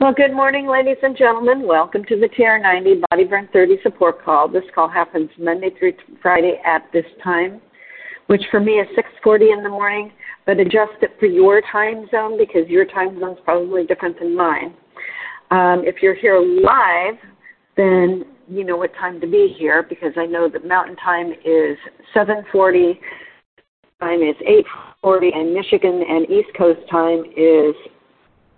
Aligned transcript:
Well, 0.00 0.14
good 0.14 0.32
morning, 0.32 0.66
ladies 0.66 0.96
and 1.02 1.14
gentlemen. 1.14 1.66
Welcome 1.66 2.06
to 2.06 2.18
the 2.18 2.26
TR90 2.28 3.02
Body 3.10 3.24
Burn 3.24 3.50
30 3.52 3.80
support 3.82 4.24
call. 4.24 4.48
This 4.48 4.64
call 4.74 4.88
happens 4.88 5.28
Monday 5.38 5.68
through 5.78 5.92
Friday 6.22 6.58
at 6.64 6.90
this 6.90 7.04
time, 7.22 7.60
which 8.28 8.40
for 8.50 8.60
me 8.60 8.80
is 8.80 8.88
6:40 8.96 9.52
in 9.52 9.62
the 9.62 9.68
morning. 9.68 10.10
But 10.46 10.58
adjust 10.58 11.02
it 11.02 11.20
for 11.20 11.26
your 11.26 11.60
time 11.70 12.08
zone 12.08 12.38
because 12.38 12.66
your 12.66 12.86
time 12.86 13.20
zone 13.20 13.32
is 13.32 13.40
probably 13.44 13.84
different 13.84 14.18
than 14.18 14.34
mine. 14.34 14.74
Um, 15.50 15.84
if 15.84 15.96
you're 16.00 16.14
here 16.14 16.38
live, 16.38 17.18
then 17.76 18.24
you 18.48 18.64
know 18.64 18.78
what 18.78 18.94
time 18.94 19.20
to 19.20 19.26
be 19.26 19.54
here 19.58 19.82
because 19.82 20.14
I 20.16 20.24
know 20.24 20.48
that 20.48 20.66
Mountain 20.66 20.96
Time 20.96 21.34
is 21.44 21.76
7:40, 22.14 22.98
time 24.00 24.22
is 24.22 24.36
8:40, 24.46 25.30
and 25.34 25.52
Michigan 25.52 26.02
and 26.08 26.30
East 26.30 26.54
Coast 26.54 26.80
time 26.88 27.22
is 27.36 27.74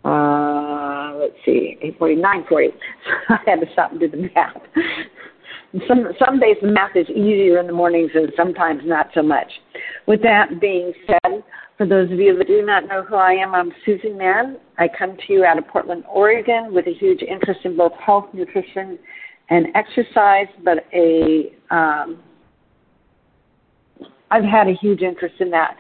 uh, 0.05 0.82
let's 1.19 1.35
see, 1.45 1.79
840, 1.81 2.17
940. 2.17 2.69
I 3.29 3.39
had 3.47 3.61
to 3.61 3.67
stop 3.73 3.93
and 3.93 4.01
do 4.01 4.09
the 4.09 4.31
math. 4.35 4.57
some 5.89 6.09
some 6.19 6.39
days 6.39 6.57
the 6.61 6.69
math 6.69 6.97
is 6.97 7.09
easier 7.09 7.59
in 7.59 7.67
the 7.67 7.73
mornings 7.73 8.11
and 8.15 8.33
sometimes 8.37 8.83
not 8.85 9.09
so 9.15 9.23
much. 9.23 9.51
With 10.07 10.23
that 10.23 10.61
being 10.61 10.93
said, 11.07 11.43
for 11.77 11.87
those 11.87 12.11
of 12.13 12.19
you 12.19 12.37
that 12.37 12.47
do 12.47 12.65
not 12.65 12.87
know 12.87 13.03
who 13.03 13.17
I 13.17 13.33
am, 13.33 13.55
I'm 13.55 13.73
Susan 13.85 14.17
Mann. 14.17 14.59
I 14.79 14.89
come 14.89 15.17
to 15.17 15.33
you 15.33 15.45
out 15.45 15.59
of 15.59 15.67
Portland, 15.69 16.05
Oregon, 16.09 16.73
with 16.73 16.87
a 16.87 16.93
huge 16.93 17.23
interest 17.23 17.61
in 17.65 17.77
both 17.77 17.93
health, 17.95 18.27
nutrition, 18.33 18.99
and 19.51 19.67
exercise, 19.75 20.47
but 20.65 20.87
a 20.93 21.53
um, 21.71 22.23
I've 24.31 24.45
had 24.45 24.67
a 24.69 24.75
huge 24.81 25.03
interest 25.03 25.35
in 25.41 25.51
that 25.51 25.77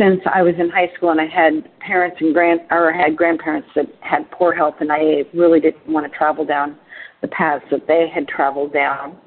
since 0.00 0.20
I 0.32 0.42
was 0.42 0.54
in 0.58 0.70
high 0.70 0.90
school 0.96 1.10
and 1.10 1.20
I 1.20 1.26
had 1.26 1.78
parents 1.80 2.16
and 2.20 2.32
grand 2.32 2.60
or 2.70 2.90
had 2.90 3.16
grandparents 3.16 3.68
that 3.76 3.84
had 4.00 4.30
poor 4.30 4.54
health 4.54 4.76
and 4.80 4.90
I 4.90 5.24
really 5.34 5.60
didn't 5.60 5.86
want 5.86 6.10
to 6.10 6.18
travel 6.18 6.44
down 6.44 6.78
the 7.20 7.28
paths 7.28 7.64
that 7.70 7.86
they 7.86 8.08
had 8.12 8.26
traveled 8.26 8.72
down 8.72 9.18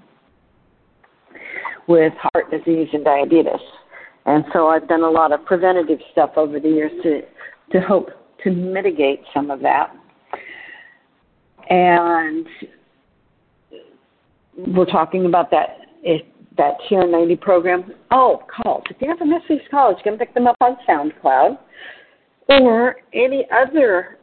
with 1.88 2.14
heart 2.14 2.50
disease 2.50 2.88
and 2.92 3.06
diabetes. 3.06 3.62
And 4.26 4.44
so 4.52 4.68
I've 4.68 4.88
done 4.88 5.04
a 5.04 5.10
lot 5.10 5.32
of 5.32 5.46
preventative 5.46 6.00
stuff 6.12 6.32
over 6.38 6.60
the 6.60 6.70
years 6.70 6.92
to 7.04 7.22
to 7.72 7.86
hope 7.86 8.10
to 8.44 8.52
mitigate 8.52 9.22
some 9.34 9.52
of 9.52 9.60
that. 9.62 9.96
And 11.70 12.48
we're 14.58 14.86
talking 14.86 15.26
about 15.26 15.52
that 15.52 15.78
that 16.58 16.74
TR90 16.90 17.42
program. 17.42 17.92
Oh, 18.12 18.44
calls. 18.64 18.84
If 18.90 18.98
you 19.02 19.08
have 19.10 19.22
a 19.22 19.26
message 19.26 19.66
calls, 19.72 19.96
you 19.98 20.12
can 20.12 20.18
pick 20.18 20.34
them 20.34 20.48
up 20.48 20.58
on 20.62 20.78
SoundCloud 20.88 21.58
or 22.50 22.96
any 23.14 23.46
other 23.52 24.18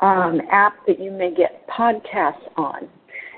um, 0.00 0.40
app 0.50 0.86
that 0.86 1.00
you 1.00 1.10
may 1.10 1.34
get 1.34 1.66
podcasts 1.68 2.48
on. 2.56 2.88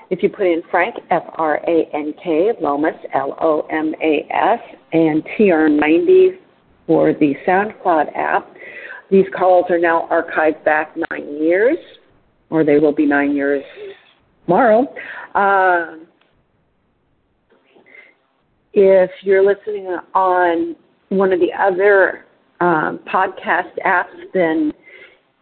If 0.09 0.21
you 0.21 0.29
put 0.29 0.45
in 0.45 0.61
Frank, 0.69 0.95
F 1.09 1.23
R 1.35 1.61
A 1.67 1.89
N 1.93 2.13
K, 2.21 2.51
Lomas, 2.59 2.95
L 3.13 3.37
O 3.39 3.61
M 3.71 3.93
A 4.01 4.27
S, 4.29 4.59
and 4.91 5.23
TR90 5.39 6.37
for 6.85 7.13
the 7.13 7.33
SoundCloud 7.47 8.15
app, 8.15 8.53
these 9.09 9.25
calls 9.37 9.65
are 9.69 9.79
now 9.79 10.09
archived 10.11 10.63
back 10.65 10.95
nine 11.09 11.41
years, 11.41 11.77
or 12.49 12.65
they 12.65 12.77
will 12.77 12.93
be 12.93 13.05
nine 13.05 13.35
years 13.35 13.63
tomorrow. 14.45 14.85
Uh, 15.33 15.97
if 18.73 19.11
you're 19.23 19.45
listening 19.45 19.97
on 20.13 20.75
one 21.09 21.33
of 21.33 21.39
the 21.39 21.51
other 21.53 22.25
um, 22.59 22.99
podcast 23.11 23.71
apps, 23.85 24.15
then 24.33 24.71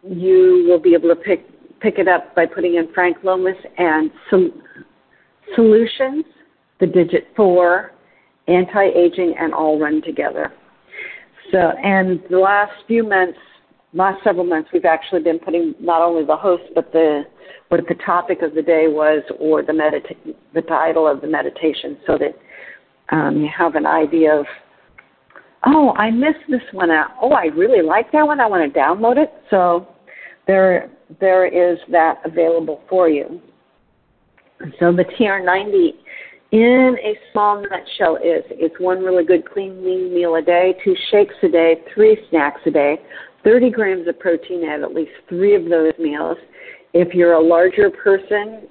you 0.02 0.64
will 0.68 0.80
be 0.80 0.94
able 0.94 1.08
to 1.08 1.16
pick 1.16 1.46
pick 1.80 1.98
it 1.98 2.08
up 2.08 2.34
by 2.34 2.44
putting 2.44 2.74
in 2.74 2.92
Frank 2.92 3.18
Lomas 3.22 3.56
and 3.78 4.10
some 4.28 4.62
solutions, 5.54 6.24
the 6.78 6.86
digit 6.86 7.28
four, 7.34 7.92
anti-aging, 8.48 9.34
and 9.38 9.54
all 9.54 9.78
run 9.78 10.02
together. 10.02 10.52
So, 11.50 11.58
and 11.58 12.20
the 12.30 12.38
last 12.38 12.72
few 12.86 13.02
months, 13.02 13.38
last 13.94 14.22
several 14.22 14.44
months, 14.44 14.68
we've 14.72 14.84
actually 14.84 15.22
been 15.22 15.38
putting 15.38 15.74
not 15.80 16.02
only 16.02 16.24
the 16.24 16.36
host 16.36 16.64
but 16.74 16.92
the 16.92 17.22
what 17.68 17.80
the 17.88 17.94
topic 18.04 18.42
of 18.42 18.54
the 18.54 18.62
day 18.62 18.86
was 18.88 19.22
or 19.38 19.62
the 19.62 19.72
medita- 19.72 20.34
the 20.54 20.62
title 20.62 21.06
of 21.06 21.20
the 21.20 21.26
meditation, 21.28 21.96
so 22.06 22.18
that 22.18 22.36
um, 23.10 23.36
you 23.40 23.48
have 23.56 23.74
an 23.74 23.86
idea 23.86 24.38
of, 24.38 24.46
oh, 25.66 25.92
I 25.96 26.10
missed 26.10 26.44
this 26.48 26.62
one 26.72 26.90
out. 26.90 27.10
Oh, 27.20 27.32
I 27.32 27.46
really 27.46 27.86
like 27.86 28.12
that 28.12 28.26
one. 28.26 28.40
I 28.40 28.46
want 28.46 28.72
to 28.72 28.78
download 28.78 29.16
it. 29.16 29.32
So 29.50 29.88
there, 30.46 30.90
there 31.20 31.46
is 31.46 31.78
that 31.90 32.20
available 32.24 32.82
for 32.88 33.08
you. 33.08 33.40
So 34.78 34.92
the 34.92 35.04
TR90 35.18 35.92
in 36.52 36.96
a 37.02 37.14
small 37.32 37.62
nutshell 37.62 38.16
is 38.16 38.42
it's 38.50 38.74
one 38.78 38.98
really 39.04 39.24
good 39.24 39.48
clean 39.48 39.84
lean 39.84 40.12
meal 40.12 40.34
a 40.34 40.42
day, 40.42 40.74
two 40.84 40.94
shakes 41.10 41.34
a 41.42 41.48
day, 41.48 41.76
three 41.94 42.18
snacks 42.28 42.60
a 42.66 42.70
day, 42.70 42.98
30 43.44 43.70
grams 43.70 44.08
of 44.08 44.18
protein 44.18 44.68
at 44.68 44.82
at 44.82 44.94
least 44.94 45.12
three 45.28 45.54
of 45.54 45.64
those 45.68 45.92
meals. 45.98 46.36
If 46.92 47.14
you're 47.14 47.34
a 47.34 47.42
larger 47.42 47.88
person, 47.90 48.68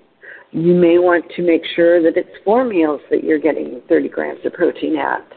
you 0.51 0.73
may 0.73 0.97
want 0.97 1.25
to 1.35 1.41
make 1.43 1.61
sure 1.75 2.01
that 2.01 2.17
it's 2.17 2.29
four 2.43 2.65
meals 2.65 3.01
that 3.09 3.23
you're 3.23 3.39
getting 3.39 3.81
30 3.87 4.09
grams 4.09 4.39
of 4.45 4.53
protein 4.53 4.97
at, 4.97 5.27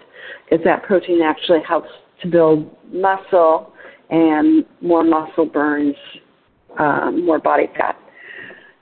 because 0.44 0.64
that 0.64 0.82
protein 0.82 1.20
actually 1.22 1.60
helps 1.66 1.88
to 2.22 2.28
build 2.28 2.70
muscle, 2.92 3.72
and 4.10 4.64
more 4.80 5.04
muscle 5.04 5.46
burns 5.46 5.96
um, 6.78 7.24
more 7.24 7.38
body 7.38 7.66
fat. 7.76 7.96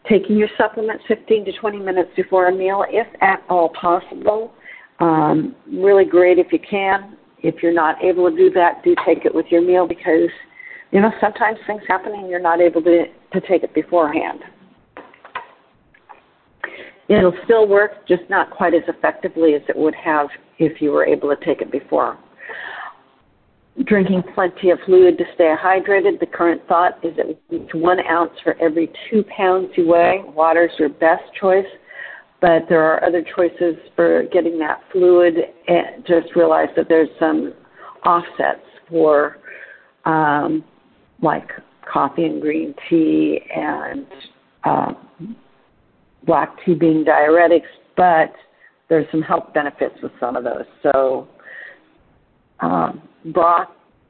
Taking 0.08 0.36
your 0.36 0.48
supplements 0.56 1.04
15 1.08 1.44
to 1.46 1.52
20 1.52 1.78
minutes 1.78 2.10
before 2.16 2.48
a 2.48 2.54
meal, 2.54 2.84
if 2.88 3.06
at 3.20 3.42
all 3.48 3.70
possible. 3.80 4.52
Um, 4.98 5.54
really 5.70 6.04
great 6.04 6.38
if 6.38 6.52
you 6.52 6.58
can. 6.58 7.16
If 7.42 7.62
you're 7.62 7.74
not 7.74 8.02
able 8.02 8.30
to 8.30 8.36
do 8.36 8.50
that, 8.50 8.82
do 8.84 8.94
take 9.06 9.24
it 9.24 9.34
with 9.34 9.46
your 9.50 9.62
meal 9.62 9.86
because, 9.86 10.28
you 10.90 11.00
know, 11.00 11.10
sometimes 11.20 11.58
things 11.66 11.82
happen 11.88 12.12
and 12.12 12.28
you're 12.28 12.40
not 12.40 12.60
able 12.60 12.82
to, 12.82 13.06
to 13.32 13.40
take 13.48 13.62
it 13.62 13.74
beforehand. 13.74 14.40
It'll 17.10 17.34
still 17.44 17.66
work, 17.66 18.06
just 18.06 18.22
not 18.30 18.50
quite 18.50 18.72
as 18.72 18.82
effectively 18.86 19.54
as 19.54 19.62
it 19.68 19.76
would 19.76 19.96
have 19.96 20.28
if 20.58 20.80
you 20.80 20.92
were 20.92 21.04
able 21.04 21.34
to 21.34 21.44
take 21.44 21.60
it 21.60 21.72
before. 21.72 22.16
Drinking 23.84 24.22
plenty 24.32 24.70
of 24.70 24.78
fluid 24.86 25.18
to 25.18 25.24
stay 25.34 25.52
hydrated. 25.60 26.20
The 26.20 26.26
current 26.26 26.62
thought 26.68 27.04
is 27.04 27.18
at 27.18 27.26
least 27.50 27.74
one 27.74 27.98
ounce 28.06 28.30
for 28.44 28.54
every 28.62 28.92
two 29.10 29.24
pounds 29.36 29.70
you 29.76 29.88
weigh. 29.88 30.22
Water's 30.24 30.70
your 30.78 30.88
best 30.88 31.24
choice, 31.40 31.66
but 32.40 32.62
there 32.68 32.82
are 32.82 33.02
other 33.04 33.24
choices 33.34 33.74
for 33.96 34.24
getting 34.32 34.56
that 34.60 34.80
fluid. 34.92 35.34
And 35.66 36.06
just 36.06 36.36
realize 36.36 36.68
that 36.76 36.86
there's 36.88 37.08
some 37.18 37.54
offsets 38.06 38.62
for 38.88 39.38
um, 40.04 40.62
like 41.22 41.48
coffee 41.92 42.24
and 42.26 42.40
green 42.40 42.72
tea 42.88 43.40
and 43.52 44.06
uh, 44.62 44.92
black 46.24 46.50
tea 46.64 46.74
being 46.74 47.04
diuretics, 47.04 47.62
but 47.96 48.32
there's 48.88 49.06
some 49.10 49.22
health 49.22 49.52
benefits 49.54 49.94
with 50.02 50.12
some 50.20 50.36
of 50.36 50.44
those. 50.44 50.64
So 50.82 51.28
um, 52.60 53.02
broth, 53.26 53.68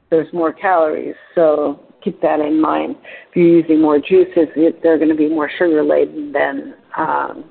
there's 0.09 0.31
more 0.33 0.51
calories, 0.51 1.15
so 1.35 1.79
keep 2.03 2.21
that 2.21 2.39
in 2.39 2.59
mind. 2.59 2.95
If 3.29 3.35
you're 3.35 3.47
using 3.47 3.81
more 3.81 3.99
juices, 3.99 4.47
they're 4.83 4.97
going 4.97 5.09
to 5.09 5.15
be 5.15 5.29
more 5.29 5.49
sugar 5.57 5.83
laden 5.83 6.31
than 6.31 6.73
um, 6.97 7.45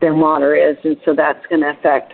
than 0.00 0.20
water 0.20 0.54
is, 0.54 0.76
and 0.84 0.96
so 1.04 1.14
that's 1.16 1.44
going 1.48 1.62
to 1.62 1.70
affect 1.70 2.12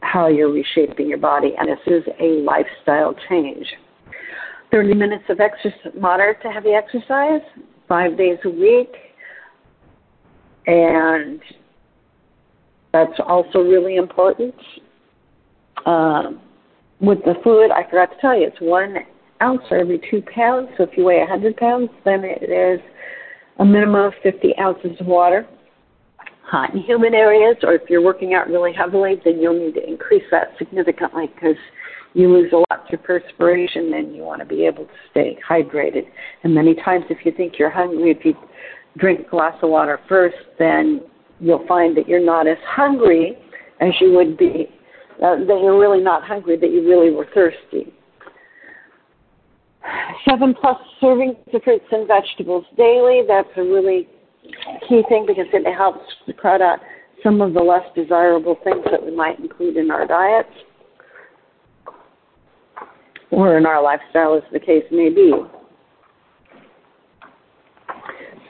how 0.00 0.26
you're 0.26 0.52
reshaping 0.52 1.08
your 1.08 1.18
body. 1.18 1.52
And 1.56 1.68
this 1.68 1.78
is 1.86 2.02
a 2.20 2.42
lifestyle 2.42 3.14
change. 3.28 3.66
30 4.72 4.94
minutes 4.94 5.24
of 5.28 5.38
exercise, 5.38 5.92
moderate 5.98 6.42
to 6.42 6.48
heavy 6.48 6.70
exercise, 6.70 7.42
five 7.88 8.16
days 8.16 8.38
a 8.44 8.50
week 8.50 8.88
and 10.66 11.40
that's 12.92 13.18
also 13.26 13.60
really 13.60 13.96
important. 13.96 14.54
Um, 15.86 16.40
with 17.00 17.18
the 17.24 17.34
fluid, 17.42 17.70
I 17.70 17.84
forgot 17.88 18.14
to 18.14 18.20
tell 18.20 18.38
you, 18.38 18.46
it's 18.46 18.60
one 18.60 18.96
ounce 19.42 19.62
for 19.68 19.76
every 19.76 20.00
two 20.10 20.22
pounds. 20.34 20.68
So 20.76 20.84
if 20.84 20.90
you 20.96 21.04
weigh 21.04 21.18
100 21.18 21.56
pounds, 21.56 21.90
then 22.04 22.22
it 22.24 22.50
is 22.50 22.80
a 23.58 23.64
minimum 23.64 24.06
of 24.06 24.12
50 24.22 24.54
ounces 24.60 25.00
of 25.00 25.06
water. 25.06 25.46
Hot 26.44 26.74
and 26.74 26.84
humid 26.84 27.14
areas, 27.14 27.56
or 27.62 27.72
if 27.72 27.88
you're 27.88 28.02
working 28.02 28.34
out 28.34 28.48
really 28.48 28.72
heavily, 28.72 29.20
then 29.24 29.40
you'll 29.40 29.58
need 29.58 29.74
to 29.74 29.88
increase 29.88 30.24
that 30.30 30.48
significantly 30.58 31.30
because 31.34 31.56
you 32.14 32.30
lose 32.30 32.52
a 32.52 32.56
lot 32.56 32.86
through 32.88 32.98
perspiration 32.98 33.94
and 33.94 34.14
you 34.14 34.22
want 34.22 34.40
to 34.40 34.44
be 34.44 34.66
able 34.66 34.84
to 34.84 34.92
stay 35.10 35.38
hydrated. 35.48 36.02
And 36.42 36.54
many 36.54 36.74
times, 36.74 37.04
if 37.08 37.24
you 37.24 37.32
think 37.32 37.54
you're 37.58 37.70
hungry, 37.70 38.10
if 38.10 38.24
you 38.24 38.34
drink 38.98 39.26
a 39.26 39.30
glass 39.30 39.54
of 39.62 39.70
water 39.70 40.00
first, 40.08 40.36
then 40.58 41.00
you'll 41.40 41.66
find 41.66 41.96
that 41.96 42.08
you're 42.08 42.24
not 42.24 42.46
as 42.46 42.58
hungry 42.66 43.36
as 43.80 43.90
you 44.00 44.12
would 44.12 44.36
be, 44.36 44.68
uh, 45.16 45.36
that 45.36 45.60
you're 45.62 45.78
really 45.78 46.02
not 46.02 46.22
hungry, 46.24 46.56
that 46.56 46.70
you 46.70 46.88
really 46.88 47.10
were 47.10 47.26
thirsty. 47.34 47.92
seven 50.28 50.54
plus 50.54 50.76
servings 51.00 51.36
of 51.52 51.62
fruits 51.62 51.84
and 51.90 52.06
vegetables 52.06 52.64
daily. 52.76 53.22
That's 53.26 53.48
a 53.56 53.62
really 53.62 54.08
key 54.88 55.02
thing 55.08 55.24
because 55.26 55.46
it 55.52 55.74
helps 55.74 56.04
to 56.26 56.32
cut 56.32 56.60
out 56.60 56.78
some 57.22 57.40
of 57.40 57.54
the 57.54 57.60
less 57.60 57.84
desirable 57.94 58.56
things 58.64 58.84
that 58.90 59.04
we 59.04 59.14
might 59.14 59.38
include 59.38 59.76
in 59.76 59.90
our 59.90 60.06
diets 60.06 60.48
or 63.30 63.56
in 63.56 63.64
our 63.64 63.82
lifestyle, 63.82 64.36
as 64.36 64.42
the 64.52 64.60
case 64.60 64.84
may 64.90 65.08
be. 65.08 65.32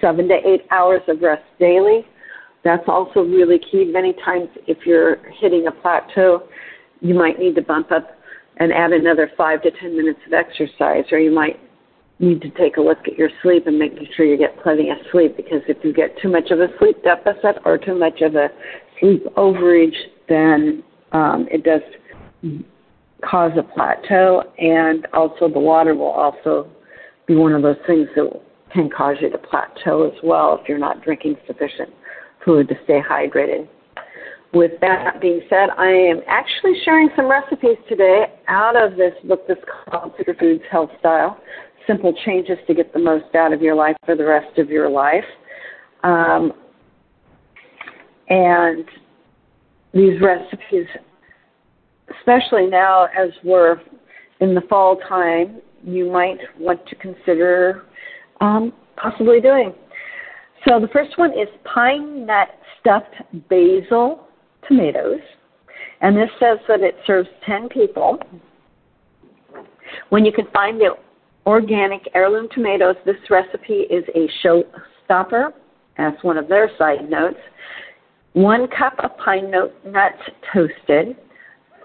Seven 0.03 0.29
to 0.29 0.35
eight 0.35 0.67
hours 0.71 1.01
of 1.09 1.23
rest 1.23 1.45
daily. 1.59 2.05
That's 2.65 2.83
also 2.89 3.21
really 3.21 3.59
key. 3.59 3.85
Many 3.85 4.15
times, 4.25 4.49
if 4.67 4.79
you're 4.85 5.17
hitting 5.41 5.67
a 5.69 5.71
plateau, 5.71 6.49
you 7.01 7.15
might 7.15 7.39
need 7.39 7.55
to 7.55 7.63
bump 7.63 7.91
up 7.91 8.19
and 8.59 8.73
add 8.73 8.93
another 8.93 9.31
five 9.37 9.63
to 9.63 9.71
ten 9.71 9.97
minutes 9.97 10.21
of 10.27 10.33
exercise, 10.33 11.05
or 11.11 11.19
you 11.19 11.31
might 11.31 11.59
need 12.19 12.41
to 12.41 12.51
take 12.51 12.77
a 12.77 12.81
look 12.81 12.99
at 13.07 13.19
your 13.19 13.31
sleep 13.43 13.67
and 13.67 13.79
making 13.79 14.07
sure 14.17 14.25
you 14.27 14.37
get 14.37 14.61
plenty 14.63 14.91
of 14.91 14.97
sleep 15.11 15.37
because 15.37 15.61
if 15.67 15.77
you 15.83 15.93
get 15.93 16.17
too 16.21 16.29
much 16.29 16.51
of 16.51 16.61
a 16.61 16.69
sleep 16.79 17.03
deficit 17.03 17.57
or 17.65 17.79
too 17.79 17.99
much 17.99 18.21
of 18.21 18.37
a 18.37 18.49
sleep 19.01 19.25
overage, 19.37 19.97
then 20.29 20.85
um, 21.13 21.49
it 21.51 21.65
does 21.65 21.81
cause 23.29 23.53
a 23.57 23.63
plateau, 23.63 24.43
and 24.59 25.07
also 25.13 25.49
the 25.49 25.59
water 25.59 25.95
will 25.95 26.11
also 26.11 26.69
be 27.27 27.35
one 27.35 27.53
of 27.53 27.63
those 27.63 27.77
things 27.87 28.09
that 28.17 28.29
can 28.73 28.91
cause 28.91 29.17
you 29.21 29.31
to 29.31 29.39
plateau 29.39 30.07
as 30.07 30.19
well 30.23 30.59
if 30.61 30.69
you're 30.69 30.79
not 30.79 31.03
drinking 31.03 31.37
sufficient 31.47 31.91
fluid 32.45 32.69
to 32.69 32.75
stay 32.85 33.01
hydrated. 33.01 33.69
With 34.53 34.73
that 34.83 35.21
being 35.21 35.41
said, 35.49 35.71
I 35.79 35.89
am 35.89 36.21
actually 36.27 36.75
sharing 36.85 37.09
some 37.17 37.27
recipes 37.27 37.79
today 37.89 38.27
out 38.49 38.77
of 38.77 38.97
this 38.97 39.15
book 39.25 39.45
that's 39.49 39.61
called 39.89 40.13
Superfoods 40.19 40.61
Health 40.71 40.91
Style 41.01 41.41
Simple 41.87 42.15
Changes 42.25 42.59
to 42.67 42.75
Get 42.75 42.93
the 42.93 42.99
Most 42.99 43.35
Out 43.35 43.53
of 43.53 43.63
Your 43.63 43.75
Life 43.75 43.97
for 44.05 44.15
the 44.15 44.25
Rest 44.25 44.59
of 44.59 44.69
Your 44.69 44.91
Life. 44.91 45.25
Um, 46.03 46.53
and 48.29 48.85
these 49.95 50.21
recipes, 50.21 50.87
especially 52.19 52.67
now 52.67 53.07
as 53.17 53.31
we're 53.43 53.81
in 54.41 54.55
the 54.55 54.63
fall 54.69 54.97
time, 55.09 55.61
you 55.85 56.11
might 56.11 56.39
want 56.59 56.87
to 56.89 56.95
consider 56.97 57.85
um, 58.43 58.73
possibly 58.97 59.41
doing. 59.41 59.73
So 60.69 60.81
the 60.81 60.89
first 60.89 61.17
one 61.17 61.31
is 61.31 61.49
pine 61.65 62.27
nut 62.27 62.49
stuffed 62.81 63.15
basil 63.49 64.27
tomatoes. 64.69 65.21
And 66.01 66.17
this 66.17 66.29
says 66.41 66.59
that 66.69 66.81
it 66.81 66.97
serves 67.07 67.29
10 67.47 67.69
people. 67.69 68.19
When 70.09 70.25
you 70.25 70.33
can 70.33 70.47
find 70.53 70.81
the 70.81 70.97
organic 71.47 72.03
heirloom 72.15 72.49
tomatoes, 72.53 72.97
this 73.07 73.17
recipe 73.31 73.87
is 73.89 74.05
a 74.15 74.29
showstopper. 74.45 75.53
That's 75.97 76.23
one 76.25 76.39
of 76.39 76.49
their 76.49 76.71
side 76.77 77.09
notes. 77.09 77.39
One 78.33 78.67
cup 78.67 78.95
of 78.99 79.17
pine 79.19 79.51
nuts 79.51 80.23
toasted, 80.53 81.17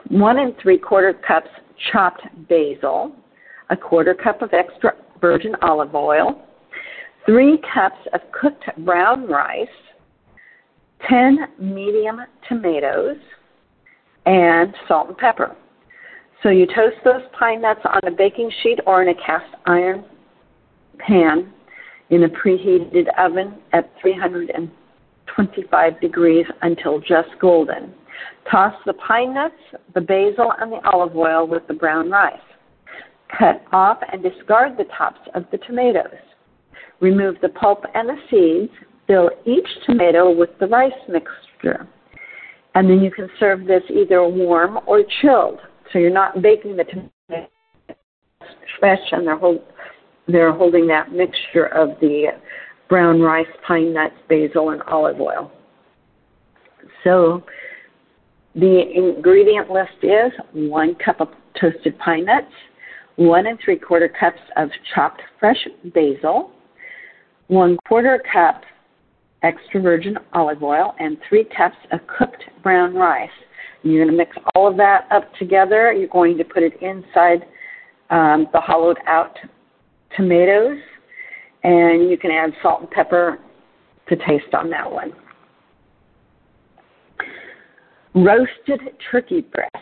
one 0.09 0.39
and 0.39 0.53
three 0.61 0.77
quarter 0.77 1.13
cups 1.13 1.49
chopped 1.91 2.21
basil, 2.47 3.11
a 3.69 3.75
quarter 3.75 4.13
cup 4.13 4.41
of 4.41 4.53
extra 4.53 4.93
virgin 5.19 5.55
olive 5.61 5.93
oil, 5.93 6.46
three 7.27 7.59
cups 7.73 7.99
of 8.13 8.21
cooked 8.31 8.63
brown 8.79 9.27
rice, 9.27 9.67
10 11.07 11.37
medium 11.59 12.21
tomatoes, 12.49 13.17
and 14.25 14.73
salt 14.87 15.09
and 15.09 15.17
pepper. 15.17 15.55
So 16.41 16.49
you 16.49 16.65
toast 16.65 16.95
those 17.03 17.21
pine 17.37 17.61
nuts 17.61 17.81
on 17.85 17.99
a 18.07 18.15
baking 18.15 18.51
sheet 18.63 18.79
or 18.87 19.03
in 19.03 19.09
a 19.09 19.15
cast 19.15 19.53
iron 19.65 20.05
pan 20.99 21.53
in 22.09 22.23
a 22.23 22.29
preheated 22.29 23.07
oven 23.17 23.55
at 23.73 23.91
325 24.01 26.01
degrees 26.01 26.45
until 26.61 26.99
just 26.99 27.29
golden. 27.39 27.93
Toss 28.49 28.73
the 28.85 28.93
pine 28.93 29.33
nuts, 29.33 29.55
the 29.93 30.01
basil, 30.01 30.53
and 30.59 30.71
the 30.71 30.79
olive 30.89 31.15
oil 31.15 31.45
with 31.45 31.67
the 31.67 31.73
brown 31.73 32.09
rice. 32.09 32.39
Cut 33.37 33.61
off 33.73 33.97
and 34.11 34.23
discard 34.23 34.77
the 34.77 34.85
tops 34.97 35.19
of 35.35 35.43
the 35.51 35.57
tomatoes. 35.57 36.15
Remove 36.99 37.35
the 37.41 37.49
pulp 37.49 37.83
and 37.93 38.09
the 38.09 38.17
seeds. 38.29 38.73
Fill 39.07 39.29
each 39.45 39.67
tomato 39.85 40.31
with 40.31 40.49
the 40.59 40.67
rice 40.67 40.91
mixture. 41.07 41.87
And 42.75 42.89
then 42.89 43.01
you 43.01 43.11
can 43.11 43.29
serve 43.39 43.65
this 43.65 43.83
either 43.89 44.27
warm 44.27 44.79
or 44.85 45.03
chilled. 45.21 45.59
So 45.91 45.99
you're 45.99 46.11
not 46.11 46.41
baking 46.41 46.75
the 46.75 46.83
tomatoes 46.83 47.49
fresh 48.79 48.99
and 49.11 49.25
they're, 49.25 49.37
hold, 49.37 49.61
they're 50.27 50.53
holding 50.53 50.87
that 50.87 51.11
mixture 51.11 51.67
of 51.67 51.99
the 52.01 52.27
brown 52.89 53.21
rice, 53.21 53.47
pine 53.67 53.93
nuts, 53.93 54.15
basil, 54.29 54.69
and 54.69 54.81
olive 54.83 55.19
oil. 55.19 55.51
So 57.03 57.43
the 58.55 58.83
ingredient 58.93 59.69
list 59.69 60.03
is 60.03 60.31
one 60.53 60.95
cup 60.95 61.21
of 61.21 61.29
toasted 61.59 61.97
pine 61.99 62.25
nuts, 62.25 62.51
one 63.15 63.47
and 63.47 63.57
three 63.63 63.77
quarter 63.77 64.09
cups 64.19 64.39
of 64.55 64.69
chopped 64.93 65.21
fresh 65.39 65.67
basil, 65.93 66.51
one 67.47 67.77
quarter 67.87 68.21
cup 68.31 68.63
extra 69.43 69.81
virgin 69.81 70.17
olive 70.33 70.63
oil, 70.63 70.95
and 70.99 71.17
three 71.27 71.45
cups 71.45 71.77
of 71.91 71.99
cooked 72.07 72.43
brown 72.63 72.93
rice. 72.95 73.29
You're 73.83 74.03
going 74.03 74.11
to 74.11 74.17
mix 74.17 74.35
all 74.55 74.67
of 74.67 74.77
that 74.77 75.07
up 75.11 75.33
together. 75.35 75.93
You're 75.93 76.07
going 76.07 76.37
to 76.37 76.43
put 76.43 76.63
it 76.63 76.73
inside 76.81 77.45
um, 78.09 78.47
the 78.51 78.59
hollowed 78.59 78.97
out 79.07 79.37
tomatoes, 80.15 80.79
and 81.63 82.09
you 82.09 82.17
can 82.17 82.31
add 82.31 82.51
salt 82.61 82.81
and 82.81 82.91
pepper 82.91 83.39
to 84.09 84.15
taste 84.15 84.53
on 84.53 84.69
that 84.71 84.91
one. 84.91 85.13
Roasted 88.15 88.81
turkey 89.11 89.41
breast. 89.41 89.75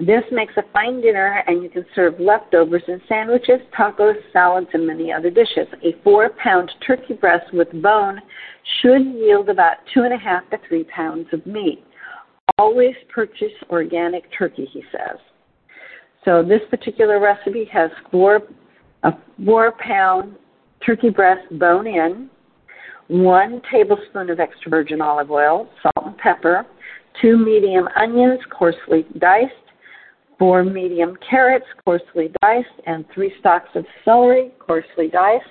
This 0.00 0.24
makes 0.32 0.54
a 0.56 0.62
fine 0.72 1.02
dinner, 1.02 1.44
and 1.46 1.62
you 1.62 1.68
can 1.68 1.84
serve 1.94 2.18
leftovers 2.18 2.82
in 2.88 3.02
sandwiches, 3.06 3.60
tacos, 3.78 4.14
salads, 4.32 4.68
and 4.72 4.86
many 4.86 5.12
other 5.12 5.28
dishes. 5.28 5.66
A 5.84 5.94
four 6.02 6.30
pound 6.42 6.70
turkey 6.86 7.12
breast 7.12 7.52
with 7.52 7.70
bone 7.82 8.18
should 8.80 9.04
yield 9.04 9.50
about 9.50 9.76
two 9.92 10.04
and 10.04 10.14
a 10.14 10.16
half 10.16 10.48
to 10.50 10.58
three 10.66 10.84
pounds 10.84 11.26
of 11.34 11.44
meat. 11.44 11.84
Always 12.56 12.94
purchase 13.14 13.52
organic 13.68 14.24
turkey, 14.36 14.66
he 14.72 14.82
says. 14.90 15.18
So 16.24 16.42
this 16.42 16.62
particular 16.70 17.20
recipe 17.20 17.68
has 17.70 17.90
four 18.10 18.40
a 19.02 19.12
four 19.44 19.72
pound 19.72 20.34
turkey 20.84 21.10
breast 21.10 21.46
bone 21.58 21.86
in, 21.86 22.30
one 23.08 23.60
tablespoon 23.70 24.30
of 24.30 24.40
extra 24.40 24.70
virgin 24.70 25.02
olive 25.02 25.30
oil, 25.30 25.68
salt 25.82 26.06
and 26.06 26.16
pepper, 26.16 26.64
two 27.20 27.36
medium 27.36 27.86
onions 27.96 28.40
coarsely 28.50 29.06
diced, 29.18 29.52
four 30.40 30.64
medium 30.64 31.16
carrots, 31.28 31.66
coarsely 31.84 32.32
diced, 32.40 32.66
and 32.86 33.04
three 33.14 33.30
stalks 33.38 33.68
of 33.74 33.84
celery, 34.06 34.52
coarsely 34.58 35.08
diced. 35.12 35.44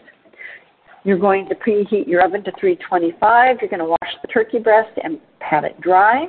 You're 1.03 1.19
going 1.19 1.47
to 1.47 1.55
preheat 1.55 2.07
your 2.07 2.25
oven 2.25 2.43
to 2.43 2.51
325. 2.59 3.57
You're 3.61 3.69
going 3.69 3.79
to 3.79 3.85
wash 3.85 4.13
the 4.23 4.27
turkey 4.27 4.57
breast 4.57 4.89
and 5.03 5.19
pat 5.39 5.63
it 5.63 5.79
dry. 5.79 6.25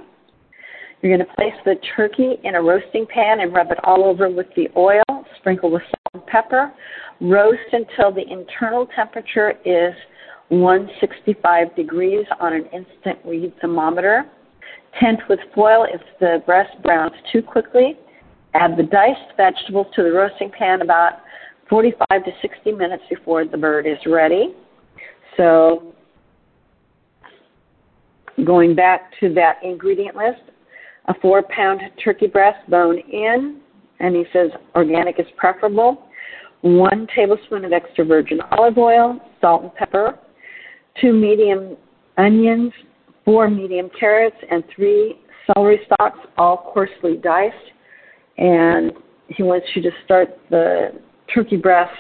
You're 1.01 1.17
going 1.17 1.27
to 1.27 1.35
place 1.35 1.55
the 1.65 1.77
turkey 1.97 2.35
in 2.45 2.55
a 2.55 2.63
roasting 2.63 3.07
pan 3.07 3.41
and 3.41 3.55
rub 3.55 3.73
it 3.73 3.79
all 3.83 4.05
over 4.05 4.29
with 4.29 4.47
the 4.55 4.69
oil. 4.77 5.03
Sprinkle 5.39 5.71
with 5.71 5.83
salt 5.83 6.23
and 6.23 6.27
pepper. 6.27 6.71
Roast 7.23 7.59
until 7.73 8.13
the 8.13 8.31
internal 8.31 8.87
temperature 8.95 9.55
is 9.65 9.95
165 10.51 11.75
degrees 11.75 12.27
on 12.39 12.53
an 12.53 12.67
instant 12.67 13.19
read 13.25 13.55
thermometer. 13.63 14.27
Tent 15.01 15.21
with 15.31 15.41
foil 15.55 15.87
if 15.91 16.03
the 16.21 16.43
breast 16.45 16.71
browns 16.83 17.15
too 17.33 17.41
quickly. 17.41 17.97
Add 18.55 18.77
the 18.77 18.83
diced 18.83 19.37
vegetables 19.37 19.87
to 19.95 20.03
the 20.03 20.11
roasting 20.11 20.51
pan 20.51 20.83
about 20.83 21.21
45 21.69 22.25
to 22.25 22.31
60 22.43 22.73
minutes 22.73 23.05
before 23.09 23.45
the 23.45 23.57
bird 23.57 23.87
is 23.87 23.99
ready. 24.07 24.55
So, 25.37 25.95
going 28.45 28.75
back 28.75 29.13
to 29.21 29.33
that 29.35 29.59
ingredient 29.63 30.17
list, 30.17 30.41
a 31.07 31.15
four 31.21 31.43
pound 31.43 31.81
turkey 32.03 32.27
breast 32.27 32.69
bone 32.69 32.99
in, 32.99 33.61
and 34.01 34.17
he 34.17 34.25
says 34.33 34.51
organic 34.75 35.21
is 35.21 35.27
preferable, 35.37 36.09
one 36.63 37.07
tablespoon 37.15 37.65
of 37.65 37.73
extra 37.73 38.05
virgin 38.05 38.41
olive 38.53 38.77
oil, 38.77 39.19
salt 39.41 39.63
and 39.63 39.75
pepper, 39.75 40.19
two 41.01 41.13
medium 41.13 41.77
onions, 42.19 42.73
four 43.25 43.49
medium 43.49 43.89
carrots, 43.99 44.37
and 44.51 44.65
three 44.75 45.21
celery 45.47 45.81
stalks, 45.87 46.19
all 46.37 46.73
coarsely 46.75 47.17
diced 47.17 47.55
and 48.41 48.93
he 49.29 49.43
wants 49.43 49.67
you 49.75 49.83
to 49.83 49.91
start 50.05 50.29
the 50.51 50.99
turkey 51.33 51.57
breast 51.57 51.93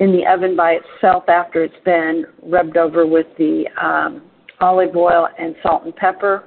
in 0.00 0.12
the 0.12 0.26
oven 0.26 0.54
by 0.54 0.72
itself 0.72 1.24
after 1.28 1.64
it's 1.64 1.74
been 1.84 2.24
rubbed 2.42 2.76
over 2.76 3.06
with 3.06 3.26
the 3.38 3.64
um, 3.82 4.22
olive 4.60 4.94
oil 4.94 5.28
and 5.38 5.56
salt 5.62 5.84
and 5.84 5.96
pepper. 5.96 6.44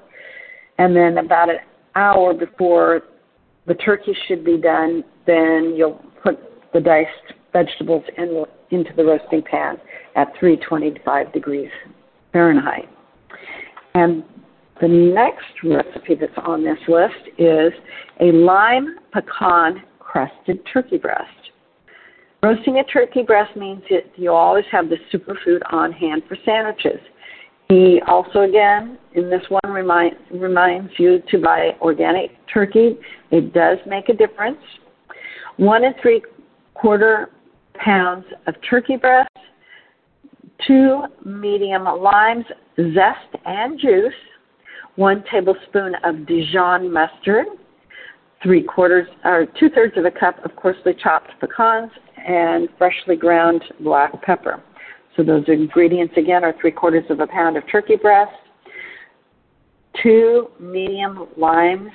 And 0.77 0.95
then 0.95 1.17
about 1.17 1.49
an 1.49 1.57
hour 1.95 2.33
before 2.33 3.01
the 3.65 3.73
turkey 3.75 4.15
should 4.27 4.43
be 4.45 4.57
done, 4.57 5.03
then 5.25 5.73
you'll 5.75 6.03
put 6.23 6.39
the 6.73 6.79
diced 6.79 7.09
vegetables 7.53 8.03
in, 8.17 8.45
into 8.71 8.91
the 8.95 9.03
roasting 9.03 9.41
pan 9.41 9.77
at 10.15 10.27
325 10.39 11.33
degrees 11.33 11.69
Fahrenheit. 12.31 12.89
And 13.93 14.23
the 14.81 14.87
next 14.87 15.45
recipe 15.63 16.15
that's 16.15 16.33
on 16.45 16.63
this 16.63 16.79
list 16.87 17.37
is 17.37 17.71
a 18.19 18.31
lime 18.31 18.97
pecan 19.13 19.83
crusted 19.99 20.59
turkey 20.73 20.97
breast. 20.97 21.29
Roasting 22.43 22.77
a 22.77 22.83
turkey 22.85 23.21
breast 23.21 23.55
means 23.55 23.83
that 23.91 24.11
you 24.15 24.31
always 24.31 24.65
have 24.71 24.89
the 24.89 24.97
superfood 25.13 25.59
on 25.71 25.91
hand 25.91 26.23
for 26.27 26.35
sandwiches. 26.43 26.99
He 27.69 28.01
also, 28.07 28.41
again, 28.41 28.97
in 29.13 29.29
this 29.29 29.43
one, 29.49 29.71
remind, 29.71 30.15
reminds 30.31 30.91
you 30.97 31.21
to 31.29 31.37
buy 31.37 31.77
organic 31.79 32.31
turkey. 32.51 32.97
It 33.29 33.53
does 33.53 33.77
make 33.85 34.09
a 34.09 34.13
difference. 34.13 34.57
One 35.57 35.85
and 35.85 35.93
three 36.01 36.23
quarter 36.73 37.29
pounds 37.75 38.25
of 38.47 38.55
turkey 38.67 38.97
breast, 38.97 39.29
two 40.67 41.03
medium 41.23 41.83
limes, 41.83 42.45
zest 42.77 43.43
and 43.45 43.79
juice, 43.79 44.13
one 45.01 45.23
tablespoon 45.31 45.95
of 46.03 46.27
Dijon 46.27 46.93
mustard, 46.93 47.47
three 48.43 48.61
quarters 48.61 49.07
or 49.25 49.47
two 49.59 49.67
thirds 49.69 49.97
of 49.97 50.05
a 50.05 50.11
cup 50.11 50.35
of 50.45 50.55
coarsely 50.55 50.93
chopped 51.01 51.31
pecans, 51.41 51.89
and 52.17 52.69
freshly 52.77 53.15
ground 53.15 53.63
black 53.79 54.21
pepper. 54.21 54.61
So 55.17 55.23
those 55.23 55.43
ingredients 55.47 56.13
again 56.17 56.43
are 56.43 56.53
three 56.61 56.69
quarters 56.69 57.03
of 57.09 57.19
a 57.19 57.25
pound 57.25 57.57
of 57.57 57.63
turkey 57.67 57.95
breast, 57.95 58.31
two 60.03 60.49
medium 60.59 61.27
limes 61.35 61.91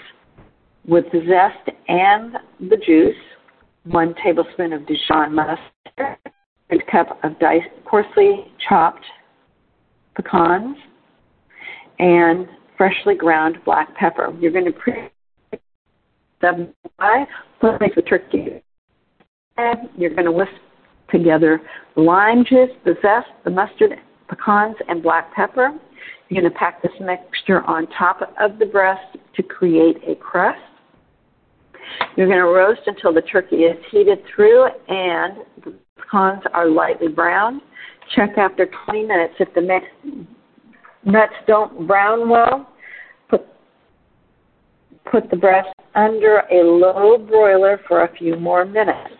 with 0.84 1.04
the 1.12 1.20
zest 1.28 1.76
and 1.86 2.36
the 2.68 2.76
juice, 2.76 3.14
one 3.84 4.16
tablespoon 4.24 4.72
of 4.72 4.84
Dijon 4.84 5.32
mustard, 5.32 5.60
a 6.70 6.90
cup 6.90 7.20
of 7.22 7.38
diced 7.38 7.68
coarsely 7.88 8.52
chopped 8.68 9.04
pecans, 10.16 10.76
and 12.00 12.48
freshly 12.76 13.14
ground 13.14 13.56
black 13.64 13.94
pepper. 13.96 14.34
You're 14.40 14.52
going 14.52 14.66
to 14.66 14.72
pre 14.72 15.08
seven 16.40 16.72
five 16.98 17.26
place 17.60 17.92
the 17.94 18.02
turkey. 18.02 18.62
And 19.56 19.88
you're 19.96 20.10
going 20.10 20.26
to 20.26 20.32
whisk 20.32 20.52
together 21.10 21.60
lime 21.96 22.44
juice, 22.44 22.70
the 22.84 22.94
zest, 23.00 23.28
the 23.44 23.50
mustard, 23.50 23.92
pecans, 24.28 24.76
and 24.88 25.02
black 25.02 25.34
pepper. 25.34 25.72
You're 26.28 26.42
going 26.42 26.52
to 26.52 26.58
pack 26.58 26.82
this 26.82 26.92
mixture 27.00 27.62
on 27.62 27.86
top 27.98 28.20
of 28.40 28.58
the 28.58 28.66
breast 28.66 29.16
to 29.36 29.42
create 29.42 29.96
a 30.06 30.16
crust. 30.16 30.58
You're 32.16 32.26
going 32.26 32.38
to 32.38 32.46
roast 32.46 32.80
until 32.86 33.14
the 33.14 33.22
turkey 33.22 33.56
is 33.56 33.76
heated 33.90 34.18
through 34.34 34.66
and 34.88 35.38
the 35.64 35.74
pecans 35.96 36.42
are 36.52 36.68
lightly 36.68 37.08
browned. 37.08 37.62
Check 38.14 38.36
after 38.36 38.68
20 38.84 39.06
minutes 39.06 39.34
if 39.38 39.52
the 39.54 39.60
nuts 41.06 41.32
don't 41.46 41.86
brown 41.86 42.28
well. 42.28 42.68
Put 43.28 43.46
put 45.10 45.30
the 45.30 45.36
breast 45.36 45.68
under 45.94 46.42
a 46.50 46.62
low 46.62 47.16
broiler 47.16 47.80
for 47.88 48.04
a 48.04 48.16
few 48.16 48.36
more 48.36 48.64
minutes. 48.64 49.10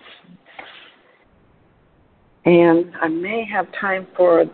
And 2.44 2.92
I 3.00 3.08
may 3.08 3.44
have 3.52 3.66
time 3.80 4.06
for 4.16 4.44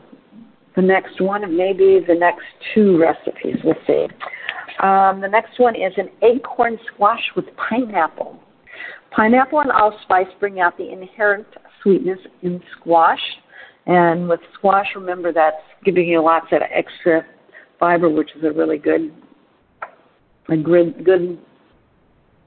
the 0.77 0.83
next 0.83 1.21
one 1.21 1.45
and 1.45 1.57
maybe 1.57 2.01
the 2.07 2.15
next 2.15 2.45
two 2.75 2.99
recipes. 2.99 3.57
We'll 3.65 3.75
see. 3.87 4.07
Um, 4.83 5.21
the 5.21 5.29
next 5.29 5.59
one 5.59 5.75
is 5.75 5.93
an 5.97 6.09
acorn 6.23 6.79
squash 6.93 7.23
with 7.37 7.45
pineapple. 7.57 8.39
Pineapple 9.11 9.61
and 9.61 9.71
allspice 9.71 10.33
bring 10.41 10.61
out 10.61 10.79
the 10.79 10.91
inherent 10.91 11.47
sweetness 11.83 12.19
in 12.43 12.62
squash. 12.79 13.21
And 13.87 14.29
with 14.29 14.41
squash, 14.55 14.87
remember 14.95 15.33
that's 15.33 15.57
giving 15.85 16.09
you 16.09 16.23
lots 16.23 16.47
of 16.53 16.62
extra 16.73 17.27
fiber, 17.81 18.09
which 18.09 18.31
is 18.37 18.45
a 18.45 18.53
really 18.53 18.79
good, 18.79 19.12
a 20.49 20.57
good, 20.57 21.05
good 21.05 21.39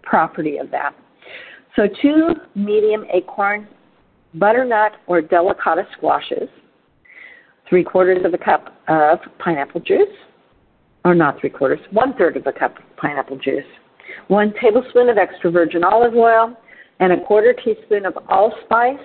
property 0.04 0.58
of 0.58 0.72
that. 0.72 0.96
So 1.76 1.88
two 2.02 2.30
medium 2.56 3.06
acorn 3.14 3.68
butternut 4.36 4.94
or 5.08 5.22
delicata 5.22 5.86
squashes, 5.98 6.48
three 7.68 7.84
quarters 7.84 8.24
of 8.24 8.34
a 8.34 8.38
cup 8.38 8.74
of 8.88 9.20
pineapple 9.40 9.82
juice, 9.82 10.08
or 11.04 11.14
not 11.14 11.40
three 11.40 11.50
quarters, 11.50 11.80
one 11.92 12.14
third 12.14 12.38
of 12.38 12.48
a 12.48 12.52
cup 12.54 12.78
of 12.78 12.84
pineapple 12.98 13.38
juice, 13.38 13.66
one 14.30 14.54
tablespoon 14.62 15.10
of 15.10 15.18
extra 15.18 15.52
virgin 15.52 15.84
olive 15.84 16.16
oil, 16.16 16.56
and 17.00 17.12
a 17.12 17.22
quarter 17.26 17.54
teaspoon 17.54 18.06
of 18.06 18.18
allspice 18.30 19.00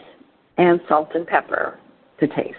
and 0.59 0.81
salt 0.89 1.11
and 1.15 1.27
pepper 1.27 1.79
to 2.21 2.27
taste. 2.29 2.57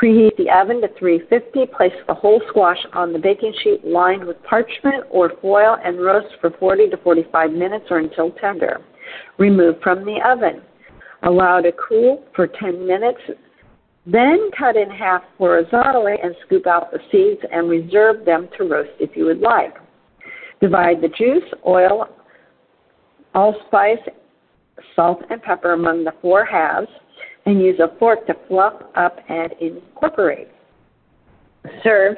Preheat 0.00 0.36
the 0.36 0.50
oven 0.50 0.80
to 0.80 0.88
350. 0.98 1.66
Place 1.74 1.92
the 2.06 2.14
whole 2.14 2.40
squash 2.48 2.78
on 2.92 3.12
the 3.12 3.18
baking 3.18 3.54
sheet 3.62 3.84
lined 3.84 4.24
with 4.24 4.42
parchment 4.42 5.04
or 5.10 5.32
foil 5.40 5.76
and 5.84 6.00
roast 6.00 6.34
for 6.40 6.50
40 6.50 6.90
to 6.90 6.96
45 6.98 7.52
minutes 7.52 7.86
or 7.90 7.98
until 7.98 8.32
tender. 8.32 8.80
Remove 9.38 9.76
from 9.82 10.04
the 10.04 10.18
oven. 10.26 10.62
Allow 11.22 11.60
to 11.60 11.72
cool 11.88 12.24
for 12.34 12.46
10 12.46 12.86
minutes. 12.86 13.20
Then 14.06 14.50
cut 14.58 14.76
in 14.76 14.90
half 14.90 15.22
horizontally 15.38 16.16
and 16.22 16.34
scoop 16.44 16.66
out 16.66 16.90
the 16.90 16.98
seeds 17.10 17.40
and 17.50 17.70
reserve 17.70 18.24
them 18.24 18.48
to 18.58 18.64
roast 18.64 18.90
if 18.98 19.16
you 19.16 19.24
would 19.26 19.40
like. 19.40 19.74
Divide 20.60 21.00
the 21.00 21.08
juice, 21.08 21.44
oil, 21.66 22.08
allspice, 23.34 23.98
salt, 24.94 25.22
and 25.30 25.40
pepper 25.42 25.72
among 25.72 26.04
the 26.04 26.12
four 26.20 26.44
halves 26.44 26.88
and 27.46 27.60
use 27.60 27.78
a 27.80 27.96
fork 27.98 28.26
to 28.26 28.34
fluff 28.48 28.74
up 28.96 29.18
and 29.28 29.52
incorporate. 29.60 30.48
Serve 31.82 32.16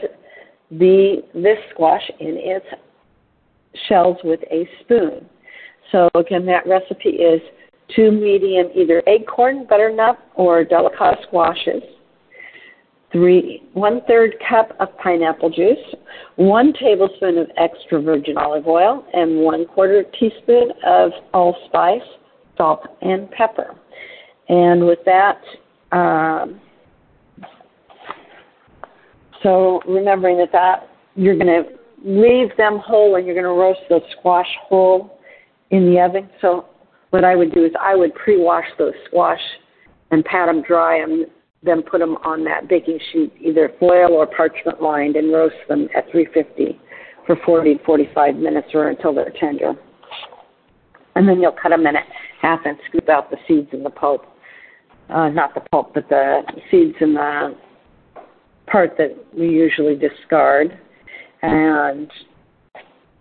the 0.71 1.23
this 1.35 1.59
squash 1.73 2.03
in 2.21 2.37
its 2.37 2.67
shells 3.89 4.17
with 4.25 4.41
a 4.51 4.69
spoon. 4.81 5.27
So 5.93 6.09
again, 6.15 6.47
that 6.47 6.67
recipe 6.67 7.11
is 7.11 7.41
two 7.95 8.11
medium 8.11 8.69
either 8.75 9.03
acorn, 9.07 9.67
butternut, 9.69 10.19
or 10.35 10.65
delicata 10.65 11.23
squashes, 11.27 11.83
three 13.13 13.63
one 13.75 14.01
third 14.09 14.35
cup 14.49 14.75
of 14.81 14.89
pineapple 14.99 15.51
juice, 15.51 15.79
one 16.37 16.73
tablespoon 16.73 17.39
of 17.39 17.49
extra 17.57 18.01
virgin 18.01 18.37
olive 18.37 18.67
oil, 18.67 19.05
and 19.13 19.41
one 19.41 19.67
quarter 19.67 20.05
teaspoon 20.19 20.73
of 20.85 21.13
allspice, 21.33 22.03
salt, 22.57 22.81
and 23.03 23.31
pepper. 23.31 23.75
And 24.49 24.87
with 24.87 25.01
that, 25.07 25.41
um, 25.93 26.61
so 29.43 29.81
remembering 29.87 30.39
that 30.39 30.53
that 30.53 30.89
you're 31.15 31.37
going 31.37 31.47
to 31.47 31.65
leave 32.05 32.57
them 32.57 32.79
whole 32.79 33.17
and 33.17 33.27
you're 33.27 33.35
going 33.35 33.45
to 33.45 33.61
roast 33.61 33.81
the 33.89 34.01
squash 34.19 34.49
whole 34.69 35.19
in 35.71 35.91
the 35.91 36.01
oven. 36.01 36.29
So 36.41 36.67
what 37.11 37.25
I 37.25 37.35
would 37.35 37.53
do 37.53 37.65
is 37.65 37.73
I 37.81 37.97
would 37.97 38.15
pre-wash 38.15 38.67
those 38.79 38.93
squash 39.07 39.41
and 40.11 40.25
pat 40.25 40.47
them 40.47 40.63
dry 40.63 40.99
and 40.99 41.27
then 41.63 41.83
put 41.83 41.99
them 41.99 42.17
on 42.25 42.45
that 42.45 42.69
baking 42.69 43.01
sheet, 43.13 43.33
either 43.41 43.73
foil 43.81 44.13
or 44.13 44.27
parchment 44.27 44.81
lined, 44.81 45.17
and 45.17 45.33
roast 45.33 45.57
them 45.69 45.89
at 45.97 46.11
350 46.11 46.79
for 47.27 47.37
40 47.45 47.81
45 47.85 48.37
minutes 48.37 48.69
or 48.73 48.89
until 48.89 49.13
they're 49.13 49.33
tender. 49.41 49.75
And 51.17 51.29
then 51.29 51.41
you'll 51.41 51.57
cut 51.61 51.71
them 51.71 51.87
in 51.87 51.95
half 52.41 52.61
and 52.65 52.77
scoop 52.89 53.09
out 53.09 53.31
the 53.31 53.39
seeds 53.49 53.69
and 53.73 53.85
the 53.85 53.91
pulp. 53.91 54.25
Uh, 55.09 55.29
not 55.29 55.55
the 55.55 55.61
pulp, 55.71 55.95
but 55.95 56.09
the 56.09 56.43
seeds 56.71 56.97
and 57.01 57.15
the 57.15 57.57
part 58.67 58.97
that 58.99 59.17
we 59.37 59.49
usually 59.49 59.95
discard. 59.95 60.79
And 61.43 62.11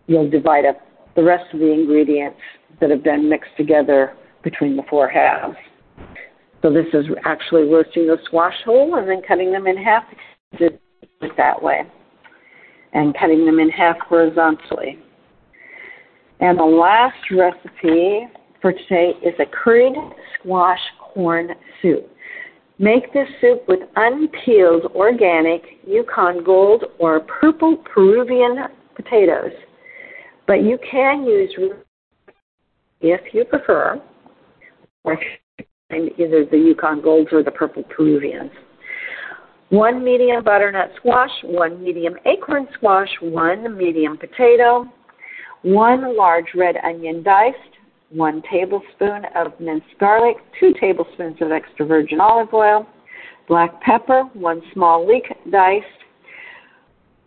you'll 0.08 0.30
divide 0.30 0.66
up 0.66 0.78
the 1.16 1.24
rest 1.24 1.54
of 1.54 1.60
the 1.60 1.72
ingredients 1.72 2.40
that 2.82 2.90
have 2.90 3.04
been 3.04 3.30
mixed 3.30 3.52
together 3.58 4.16
between 4.44 4.76
the 4.76 4.84
four 4.90 5.08
halves. 5.08 5.56
So 6.62 6.72
this 6.72 6.88
is 6.94 7.06
actually 7.26 7.64
roasting 7.64 8.08
the 8.08 8.18
squash 8.26 8.56
whole 8.66 8.96
and 8.96 9.08
then 9.08 9.22
cutting 9.28 9.52
them 9.52 9.68
in 9.68 9.78
half 9.78 10.04
just 10.58 10.76
that 11.38 11.62
way 11.62 11.84
and 12.94 13.16
cutting 13.20 13.46
them 13.46 13.60
in 13.60 13.70
half 13.70 13.98
horizontally. 14.00 14.98
And 16.40 16.58
the 16.58 16.64
last 16.64 17.18
recipe 17.32 18.28
for 18.62 18.72
today 18.72 19.14
is 19.24 19.34
a 19.40 19.46
curried 19.46 19.96
squash 20.40 20.80
corn 21.16 21.50
soup. 21.82 22.08
Make 22.78 23.12
this 23.14 23.28
soup 23.40 23.64
with 23.68 23.80
unpeeled 23.96 24.92
organic 24.94 25.64
Yukon 25.88 26.44
Gold 26.44 26.84
or 27.00 27.22
purple 27.22 27.78
Peruvian 27.78 28.58
potatoes. 28.96 29.52
But 30.46 30.62
you 30.64 30.78
can 30.92 31.24
use 31.24 31.56
if 33.02 33.22
you 33.34 33.46
prefer, 33.46 34.02
or 35.04 35.18
either 35.92 36.46
the 36.46 36.58
Yukon 36.58 37.02
Golds 37.02 37.30
or 37.32 37.44
the 37.44 37.52
Purple 37.52 37.84
Peruvians. 37.84 38.52
One 39.70 40.04
medium 40.04 40.44
butternut 40.44 40.92
squash, 40.98 41.32
one 41.44 41.84
medium 41.84 42.16
acorn 42.26 42.68
squash, 42.76 43.10
one 43.22 43.76
medium 43.78 44.18
potato, 44.18 44.86
one 45.64 46.16
large 46.16 46.46
red 46.56 46.76
onion 46.84 47.24
diced, 47.24 47.58
one 48.10 48.42
tablespoon 48.52 49.26
of 49.36 49.60
minced 49.60 49.88
garlic, 50.00 50.38
two 50.60 50.74
tablespoons 50.80 51.38
of 51.42 51.52
extra 51.52 51.86
virgin 51.86 52.20
olive 52.20 52.54
oil, 52.54 52.88
black 53.48 53.82
pepper, 53.82 54.24
one 54.34 54.62
small 54.74 55.08
leek 55.08 55.26
diced, 55.52 55.86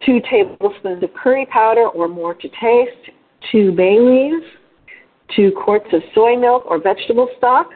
two 0.05 0.21
tablespoons 0.31 1.03
of 1.03 1.11
curry 1.15 1.47
powder 1.47 1.89
or 1.89 2.09
more 2.09 2.35
to 2.35 2.49
taste, 2.61 3.11
two 3.51 3.73
bay 3.73 3.99
leaves, 4.01 4.45
two 5.35 5.53
quarts 5.65 5.87
of 5.93 6.01
soy 6.15 6.37
milk 6.37 6.65
or 6.67 6.81
vegetable 6.81 7.29
stock, 7.37 7.71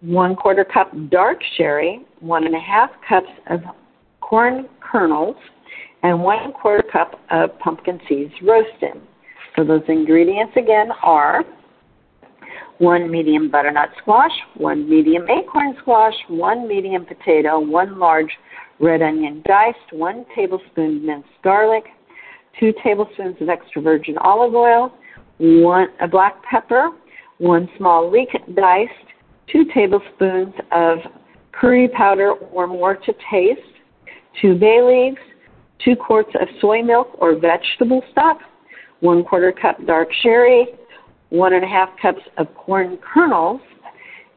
one 0.00 0.36
quarter 0.36 0.64
cup 0.64 0.92
dark 1.10 1.38
sherry, 1.56 2.04
one 2.20 2.44
and 2.44 2.54
a 2.54 2.60
half 2.60 2.90
cups 3.08 3.30
of 3.50 3.60
corn 4.20 4.68
kernels, 4.80 5.36
and 6.02 6.22
one 6.22 6.52
quarter 6.52 6.84
cup 6.90 7.20
of 7.30 7.58
pumpkin 7.58 8.00
seeds 8.08 8.32
roasted. 8.42 9.00
So 9.56 9.64
those 9.64 9.82
ingredients 9.88 10.52
again 10.56 10.88
are 11.02 11.42
one 12.78 13.10
medium 13.10 13.50
butternut 13.50 13.88
squash, 14.00 14.32
one 14.56 14.88
medium 14.88 15.24
acorn 15.30 15.74
squash, 15.80 16.14
one 16.28 16.68
medium 16.68 17.04
potato, 17.04 17.58
one 17.58 17.98
large 17.98 18.30
red 18.80 19.02
onion 19.02 19.42
diced, 19.46 19.92
one 19.92 20.24
tablespoon 20.34 21.04
minced 21.04 21.28
garlic, 21.42 21.84
two 22.58 22.72
tablespoons 22.82 23.36
of 23.40 23.48
extra 23.48 23.80
virgin 23.80 24.18
olive 24.18 24.54
oil, 24.54 24.92
one 25.38 25.88
a 26.00 26.08
black 26.08 26.42
pepper, 26.44 26.90
one 27.38 27.68
small 27.76 28.10
leek 28.10 28.28
diced, 28.54 28.92
two 29.50 29.64
tablespoons 29.74 30.54
of 30.72 30.98
curry 31.52 31.88
powder 31.88 32.32
or 32.32 32.66
more 32.66 32.96
to 32.96 33.12
taste, 33.30 33.60
two 34.40 34.54
bay 34.54 34.82
leaves, 34.82 35.20
two 35.84 35.96
quarts 35.96 36.30
of 36.40 36.48
soy 36.60 36.82
milk 36.82 37.08
or 37.18 37.38
vegetable 37.38 38.02
stock, 38.12 38.38
one 39.00 39.24
quarter 39.24 39.52
cup 39.52 39.76
dark 39.86 40.08
sherry, 40.22 40.66
one 41.30 41.54
and 41.54 41.64
a 41.64 41.68
half 41.68 41.90
cups 42.00 42.22
of 42.38 42.46
corn 42.54 42.98
kernels, 42.98 43.60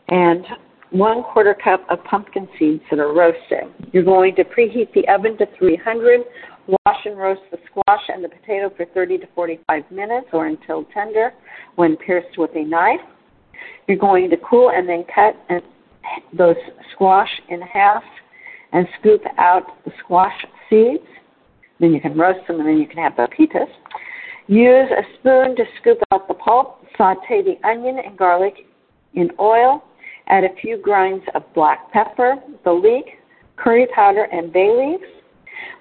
and 0.08 0.46
one 0.92 1.24
quarter 1.24 1.56
cup 1.64 1.86
of 1.90 2.04
pumpkin 2.04 2.48
seeds 2.58 2.82
that 2.90 3.00
are 3.00 3.14
roasted. 3.14 3.72
You're 3.92 4.04
going 4.04 4.36
to 4.36 4.44
preheat 4.44 4.92
the 4.94 5.08
oven 5.08 5.38
to 5.38 5.46
300. 5.58 6.22
Wash 6.86 6.98
and 7.06 7.18
roast 7.18 7.42
the 7.52 7.58
squash 7.66 8.02
and 8.10 8.24
the 8.24 8.30
potato 8.30 8.72
for 8.76 8.86
30 8.94 9.20
to 9.20 9.28
45 9.34 9.84
minutes 9.92 10.28
or 10.34 10.46
until 10.46 10.86
tender 10.94 11.34
when 11.76 11.98
pierced 11.98 12.38
with 12.38 12.52
a 12.56 12.64
knife. 12.64 13.00
You're 13.88 13.98
going 13.98 14.30
to 14.30 14.38
cool 14.48 14.70
and 14.70 14.88
then 14.88 15.04
cut 15.14 15.36
those 16.38 16.56
squash 16.94 17.30
in 17.50 17.62
half 17.62 18.04
and 18.72 18.88
scoop 19.00 19.22
out 19.38 19.84
the 19.84 19.92
squash 20.04 20.46
seeds. 20.70 21.04
Then 21.80 21.92
you 21.92 22.02
can 22.02 22.18
roast 22.18 22.46
them 22.48 22.60
and 22.60 22.68
then 22.68 22.78
you 22.78 22.88
can 22.88 22.98
have 22.98 23.14
pepitas. 23.14 23.68
Use 24.48 24.90
a 24.92 25.04
spoon 25.20 25.56
to 25.56 25.64
scoop 25.80 25.98
out 26.12 26.28
the 26.28 26.34
pulp. 26.36 26.79
Saute 27.00 27.42
the 27.42 27.58
onion 27.66 27.98
and 28.06 28.18
garlic 28.18 28.56
in 29.14 29.32
oil. 29.40 29.82
Add 30.28 30.44
a 30.44 30.54
few 30.62 30.78
grinds 30.78 31.24
of 31.34 31.44
black 31.56 31.90
pepper, 31.94 32.36
the 32.66 32.74
leek, 32.74 33.06
curry 33.56 33.88
powder, 33.96 34.24
and 34.26 34.52
bay 34.52 34.70
leaves. 34.70 35.10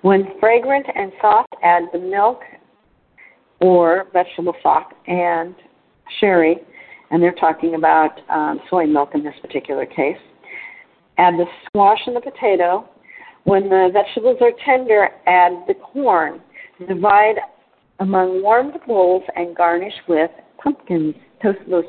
When 0.03 0.29
fragrant 0.39 0.87
and 0.95 1.11
soft, 1.21 1.53
add 1.65 1.83
the 1.93 1.99
milk 1.99 2.39
or 3.61 4.07
vegetable 4.13 4.55
stock 4.61 4.93
and 5.09 5.57
sherry, 6.21 6.59
and 7.11 7.21
they're 7.21 7.33
talking 7.33 7.75
about 7.75 8.13
um, 8.31 8.61
soy 8.71 8.87
milk 8.87 9.11
in 9.15 9.25
this 9.25 9.35
particular 9.43 9.87
case. 9.87 10.17
Add 11.19 11.35
the 11.35 11.47
squash 11.67 11.99
and 12.07 12.15
the 12.15 12.21
potato. 12.21 12.89
When 13.43 13.65
the 13.65 13.91
vegetables 13.93 14.37
are 14.41 14.53
tender, 14.65 15.09
add 15.27 15.65
the 15.67 15.75
corn. 15.75 16.41
Divide 16.87 17.41
among 17.99 18.41
warmed 18.41 18.75
bowls 18.87 19.25
and 19.35 19.57
garnish 19.57 19.95
with 20.07 20.31
pumpkins, 20.63 21.15
toast 21.43 21.59
those 21.69 21.85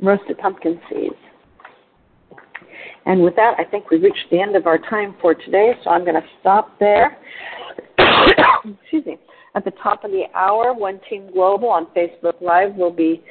roasted 0.00 0.38
pumpkin 0.38 0.80
seeds. 0.88 1.14
And 3.06 3.22
with 3.22 3.34
that, 3.36 3.54
I 3.58 3.64
think 3.64 3.90
we've 3.90 4.02
reached 4.02 4.30
the 4.30 4.40
end 4.40 4.56
of 4.56 4.66
our 4.66 4.78
time 4.78 5.14
for 5.20 5.34
today, 5.34 5.72
so 5.82 5.90
I'm 5.90 6.04
going 6.04 6.20
to 6.20 6.28
stop 6.40 6.78
there. 6.78 7.16
Excuse 7.98 9.06
me. 9.06 9.18
At 9.54 9.64
the 9.64 9.72
top 9.82 10.04
of 10.04 10.10
the 10.10 10.24
hour, 10.34 10.72
One 10.72 11.00
Team 11.08 11.30
Global 11.32 11.68
on 11.68 11.86
Facebook 11.86 12.40
Live 12.40 12.74
will 12.76 12.92
be 12.92 13.22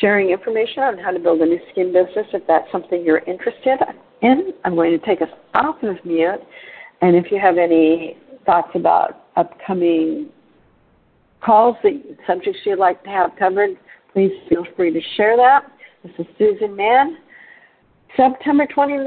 sharing 0.00 0.30
information 0.30 0.82
on 0.82 0.98
how 0.98 1.10
to 1.10 1.18
build 1.18 1.40
a 1.40 1.46
Nu 1.46 1.58
Skin 1.72 1.92
business 1.92 2.26
if 2.32 2.46
that's 2.46 2.70
something 2.70 3.02
you're 3.04 3.24
interested 3.26 3.78
in. 4.22 4.52
I'm 4.64 4.74
going 4.74 4.98
to 4.98 5.04
take 5.04 5.22
us 5.22 5.28
off 5.54 5.82
of 5.82 5.96
mute. 6.04 6.40
And 7.00 7.16
if 7.16 7.30
you 7.30 7.40
have 7.40 7.58
any 7.58 8.16
thoughts 8.44 8.70
about 8.74 9.26
upcoming 9.36 10.28
calls, 11.44 11.76
the 11.82 12.02
subjects 12.26 12.60
you'd 12.64 12.78
like 12.78 13.02
to 13.04 13.10
have 13.10 13.30
covered, 13.38 13.70
please 14.18 14.32
feel 14.48 14.66
free 14.74 14.92
to 14.92 15.00
share 15.16 15.36
that. 15.36 15.60
This 16.02 16.10
is 16.18 16.26
Susan 16.38 16.74
Mann. 16.74 17.18
September 18.16 18.66
20, 18.66 19.04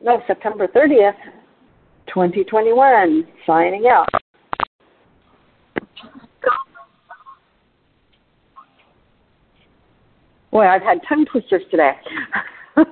no, 0.00 0.22
September 0.28 0.68
30th, 0.68 1.16
2021, 2.06 3.26
signing 3.44 3.88
out. 3.88 4.06
Boy, 10.52 10.64
I've 10.64 10.82
had 10.82 11.00
tongue 11.08 11.26
twisters 11.28 11.62
today. 11.68 11.94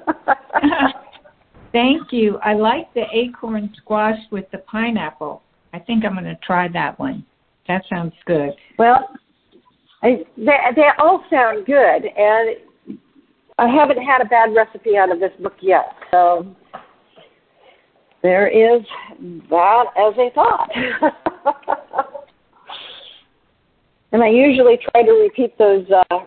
Thank 1.72 2.10
you. 2.10 2.38
I 2.38 2.54
like 2.54 2.92
the 2.94 3.04
acorn 3.12 3.72
squash 3.76 4.18
with 4.32 4.46
the 4.50 4.58
pineapple. 4.58 5.40
I 5.72 5.78
think 5.78 6.04
I'm 6.04 6.14
going 6.14 6.24
to 6.24 6.38
try 6.44 6.66
that 6.72 6.98
one. 6.98 7.24
That 7.68 7.84
sounds 7.88 8.14
good. 8.26 8.50
Well, 8.76 9.08
They 10.04 10.24
they 10.36 10.88
all 10.98 11.24
sound 11.30 11.66
good, 11.66 12.04
and 12.04 12.56
I 13.58 13.68
haven't 13.68 14.02
had 14.02 14.20
a 14.20 14.26
bad 14.26 14.54
recipe 14.54 14.96
out 14.96 15.10
of 15.10 15.18
this 15.18 15.32
book 15.40 15.54
yet. 15.60 15.86
So 16.10 16.54
there 18.22 18.46
is 18.48 18.82
that 19.50 19.84
as 19.96 20.14
a 20.18 20.30
thought. 20.34 20.70
and 24.12 24.22
I 24.22 24.28
usually 24.28 24.78
try 24.90 25.02
to 25.02 25.12
repeat 25.12 25.58
those 25.58 25.86
uh, 25.90 26.20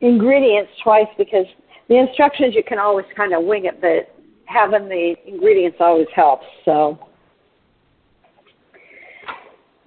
ingredients 0.00 0.70
twice 0.82 1.08
because 1.18 1.46
the 1.88 1.98
instructions 1.98 2.54
you 2.54 2.62
can 2.62 2.78
always 2.78 3.06
kind 3.16 3.34
of 3.34 3.44
wing 3.44 3.66
it, 3.66 3.80
but 3.80 4.14
having 4.46 4.88
the 4.88 5.14
ingredients 5.26 5.78
always 5.80 6.06
helps. 6.14 6.46
So 6.64 6.98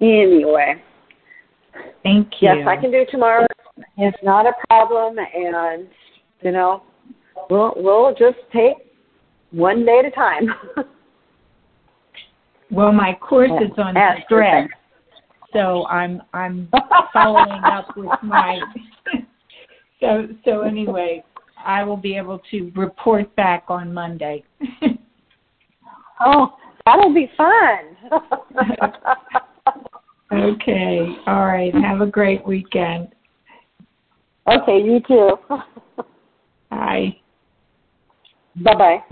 Anyway. 0.02 0.82
Thank 2.02 2.28
you. 2.40 2.48
Yes, 2.48 2.66
I 2.68 2.76
can 2.76 2.90
do 2.90 3.04
tomorrow. 3.10 3.46
It's 3.96 4.18
not 4.22 4.46
a 4.46 4.52
problem, 4.68 5.16
and 5.18 5.88
you 6.42 6.52
know, 6.52 6.82
we'll 7.48 7.72
we'll 7.76 8.14
just 8.14 8.38
take 8.52 8.76
one 9.50 9.84
day 9.84 10.00
at 10.00 10.04
a 10.06 10.10
time. 10.10 10.48
well, 12.70 12.92
my 12.92 13.16
course 13.20 13.50
is 13.60 13.70
on 13.78 13.94
stress, 14.24 14.68
so 15.52 15.86
I'm 15.86 16.22
I'm 16.32 16.68
following 17.12 17.62
up 17.64 17.96
with 17.96 18.10
my. 18.22 18.60
so 20.00 20.26
so 20.44 20.62
anyway, 20.62 21.24
I 21.64 21.84
will 21.84 21.96
be 21.96 22.16
able 22.16 22.40
to 22.50 22.72
report 22.74 23.34
back 23.36 23.64
on 23.68 23.94
Monday. 23.94 24.44
oh, 26.24 26.54
that'll 26.84 27.14
be 27.14 27.30
fun. 27.36 27.96
Okay. 30.32 31.16
All 31.26 31.44
right. 31.46 31.74
Have 31.74 32.00
a 32.00 32.06
great 32.06 32.46
weekend. 32.46 33.08
Okay, 34.46 34.80
you 34.82 35.00
too. 35.06 35.38
Bye. 36.70 37.16
Bye 38.56 38.74
bye. 38.74 39.04